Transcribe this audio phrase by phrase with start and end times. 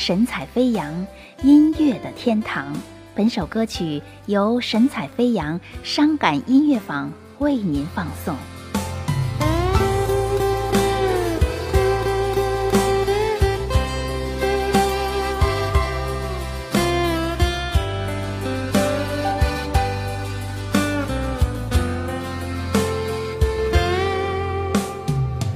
[0.00, 1.06] 神采飞扬，
[1.42, 2.74] 音乐的天堂。
[3.14, 8.34] 本首歌曲由神采飞扬伤感音乐坊为您放送。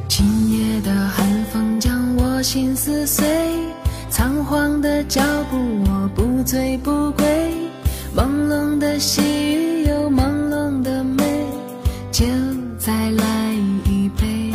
[0.07, 3.25] 今夜的寒风将我心撕碎，
[4.55, 7.27] 仓皇的脚步我不醉不归，
[8.15, 9.21] 朦胧的细
[9.53, 11.25] 雨有朦胧的美，
[12.13, 12.25] 就
[12.79, 13.53] 再来
[13.85, 14.53] 一杯。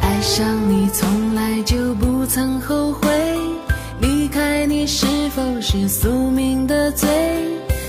[0.00, 3.08] 爱上你从来就不曾后悔，
[4.00, 7.08] 离开你是否是宿命的罪？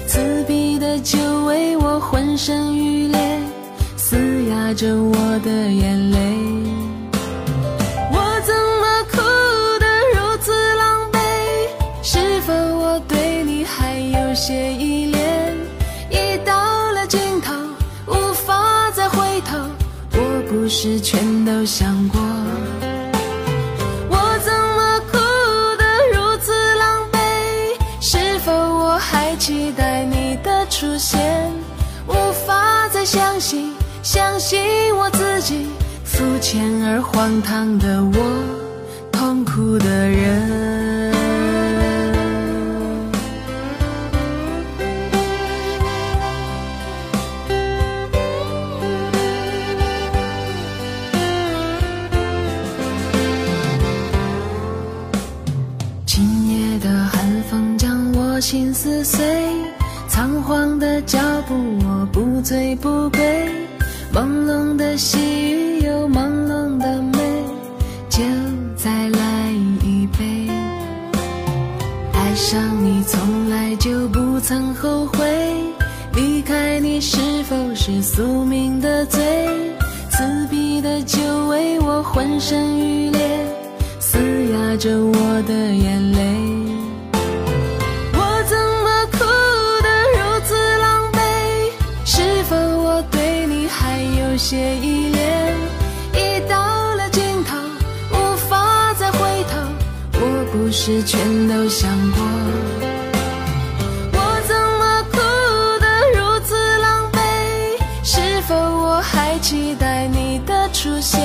[0.07, 3.19] 刺鼻的酒味我浑身欲裂。
[3.95, 4.17] 嘶
[4.49, 6.17] 哑着我的眼泪，
[20.69, 22.21] 事全都想过，
[24.07, 25.17] 我怎么哭
[25.79, 27.17] 得如此狼狈？
[27.99, 31.51] 是否我还期待你的出现？
[32.07, 32.13] 无
[32.45, 33.73] 法再相信。
[34.03, 35.67] 相信我自己，
[36.03, 41.18] 肤浅而荒唐的我，痛苦的人。
[58.49, 59.23] 心撕碎，
[60.07, 61.53] 仓皇的脚步
[61.85, 63.21] 我不醉不归。
[64.11, 65.19] 朦胧的细
[65.51, 67.43] 雨有朦胧的美，
[68.09, 68.23] 就
[68.75, 69.51] 再来
[69.83, 70.49] 一杯。
[72.11, 75.53] 爱上你从来就不曾后悔，
[76.15, 79.21] 离开你是否是宿命的罪？
[80.09, 83.45] 刺鼻的酒味我浑身欲裂，
[83.99, 84.17] 嘶
[84.51, 86.58] 哑着我的眼泪。
[94.39, 95.53] 些依恋？
[96.13, 96.55] 已到
[96.95, 97.57] 了尽头，
[98.13, 99.19] 无法再回
[99.51, 99.59] 头。
[100.13, 101.19] 我不是全
[101.49, 102.23] 都想过，
[104.13, 105.17] 我怎么哭
[105.81, 105.85] 得
[106.17, 107.17] 如此狼狈？
[108.01, 111.21] 是否我还期待你的出现？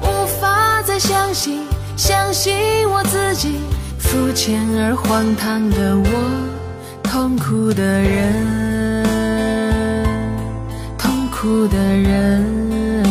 [0.00, 1.66] 无法再相信，
[1.96, 3.60] 相信我自己，
[3.98, 6.08] 肤浅而荒唐的我，
[7.02, 8.79] 痛苦的人。
[11.40, 13.09] 痛苦的人，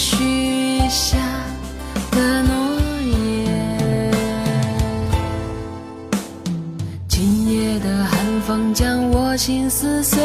[0.00, 1.18] 许下
[2.12, 2.54] 的诺
[3.00, 4.14] 言？
[7.08, 10.22] 今夜的寒风将我心撕碎，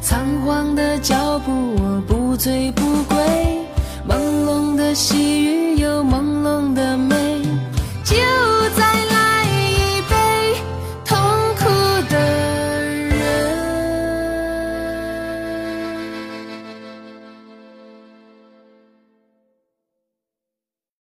[0.00, 3.18] 仓皇的脚步我不醉不归，
[4.08, 5.35] 朦胧的细